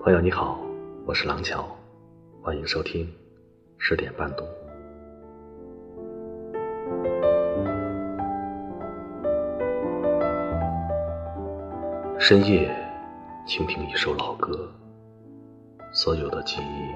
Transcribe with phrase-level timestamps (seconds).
[0.00, 0.60] 朋友你好，
[1.06, 1.64] 我是廊桥，
[2.42, 3.10] 欢迎收听
[3.78, 4.44] 十点半读。
[12.18, 12.70] 深夜，
[13.46, 14.68] 倾听一首老歌，
[15.92, 16.92] 所有的记忆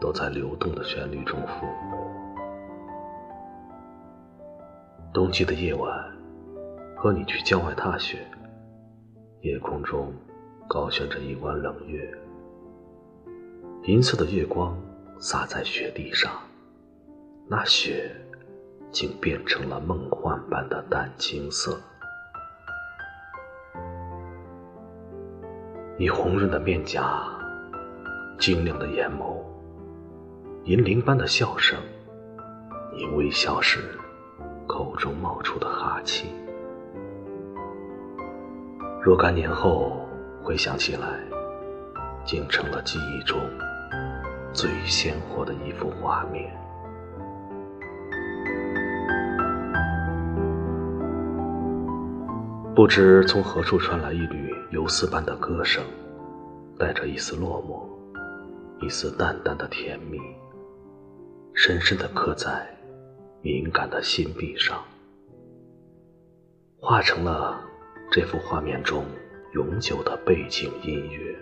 [0.00, 2.03] 都在流动的旋律中抚摸。
[5.14, 6.12] 冬季的夜晚，
[6.96, 8.18] 和你去郊外踏雪，
[9.42, 10.12] 夜空中
[10.66, 12.12] 高悬着一弯冷月。
[13.84, 14.76] 银色的月光
[15.20, 16.32] 洒在雪地上，
[17.48, 18.10] 那雪
[18.90, 21.78] 竟变成了梦幻般的淡青色。
[25.96, 27.22] 你红润的面颊，
[28.36, 29.40] 晶亮的眼眸，
[30.64, 31.78] 银铃般的笑声，
[32.96, 33.78] 你微笑时
[34.66, 36.28] 口中冒出的哈气，
[39.02, 40.00] 若干年后
[40.42, 41.20] 回想起来，
[42.24, 43.38] 竟成了记忆中。
[44.52, 46.48] 最鲜活的一幅画面。
[52.72, 55.82] 不知从何处传来一缕游丝般的歌声，
[56.78, 60.20] 带着一丝落寞，一丝淡淡的甜蜜，
[61.52, 62.64] 深深的刻在
[63.44, 64.82] 敏感的心壁上，
[66.80, 67.62] 化成了
[68.10, 69.04] 这幅画面中
[69.52, 71.36] 永久的背景音乐。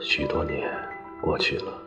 [0.00, 0.72] 许多年
[1.20, 1.78] 过去了，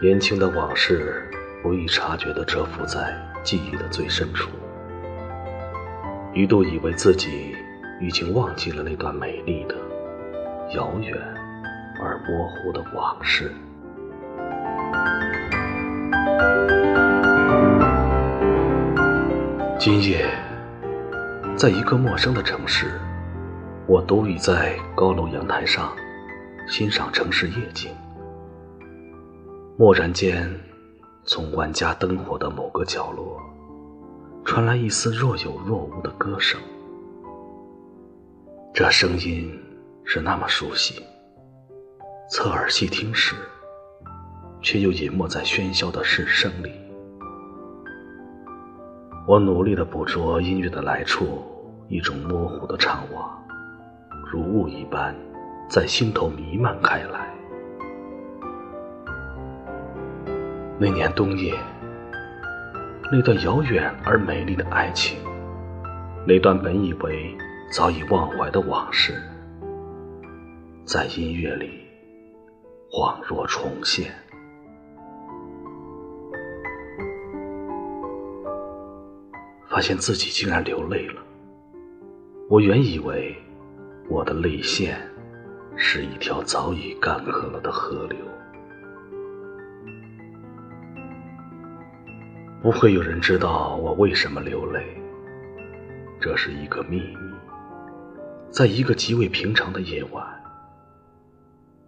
[0.00, 1.30] 年轻的往事
[1.62, 4.48] 不易察觉地蛰伏在记忆的最深处，
[6.32, 7.54] 一度以为自己
[8.00, 9.76] 已经忘记了那段美丽的、
[10.74, 11.16] 遥远
[12.00, 13.50] 而模糊的往事。
[19.78, 20.26] 今夜，
[21.56, 22.98] 在一个陌生的城市，
[23.86, 25.92] 我独倚在高楼阳台上。
[26.66, 27.92] 欣赏城市夜景，
[29.76, 30.50] 蓦然间，
[31.26, 33.38] 从万家灯火的某个角落，
[34.46, 36.58] 传来一丝若有若无的歌声。
[38.72, 39.52] 这声音
[40.04, 41.02] 是那么熟悉，
[42.30, 43.34] 侧耳细听时，
[44.62, 46.70] 却又隐没在喧嚣的市声里。
[49.26, 51.42] 我努力地捕捉音乐的来处，
[51.88, 53.26] 一种模糊的怅惘，
[54.30, 55.14] 如雾一般。
[55.66, 57.34] 在心头弥漫开来。
[60.78, 61.54] 那年冬夜，
[63.10, 65.16] 那段遥远而美丽的爱情，
[66.26, 67.34] 那段本以为
[67.72, 69.14] 早已忘怀的往事，
[70.84, 71.80] 在音乐里
[72.90, 74.12] 恍若重现。
[79.68, 81.22] 发现自己竟然流泪了。
[82.48, 83.36] 我原以为
[84.08, 84.96] 我的泪腺。
[85.76, 88.16] 是一条早已干涸了的河流，
[92.62, 94.86] 不会有人知道我为什么流泪。
[96.20, 97.34] 这是一个秘密，
[98.50, 100.24] 在一个极为平常的夜晚，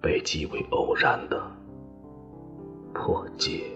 [0.07, 1.37] 被极为偶然的
[2.95, 3.76] 破解。